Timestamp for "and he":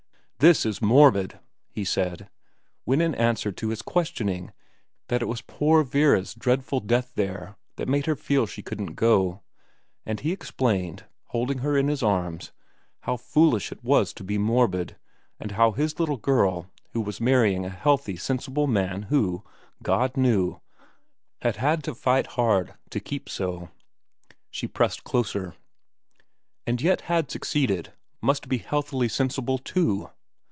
10.03-10.31